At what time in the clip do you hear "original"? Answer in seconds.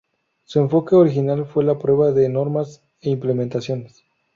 0.95-1.45